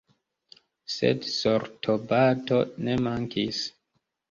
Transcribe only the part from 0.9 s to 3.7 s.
Sed sortobato ne mankis.